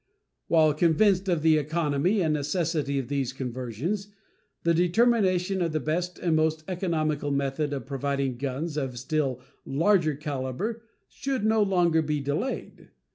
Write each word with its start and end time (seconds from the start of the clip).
While 0.47 0.73
convinced 0.73 1.29
of 1.29 1.43
the 1.43 1.59
economy 1.59 2.21
and 2.21 2.33
necessity 2.33 2.97
of 2.97 3.07
these 3.07 3.33
conversions, 3.33 4.07
the 4.63 4.73
determination 4.73 5.61
of 5.61 5.73
the 5.73 5.79
best 5.79 6.17
and 6.17 6.35
most 6.35 6.63
economical 6.67 7.29
method 7.29 7.71
of 7.71 7.85
providing 7.85 8.37
guns 8.37 8.77
of 8.77 8.97
still 8.97 9.41
larger 9.63 10.15
caliber 10.15 10.81
should 11.07 11.45
no 11.45 11.61
longer 11.61 12.01
be 12.01 12.19
delayed. 12.19 12.89